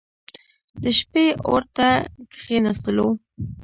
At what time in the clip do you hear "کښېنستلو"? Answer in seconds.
2.33-3.09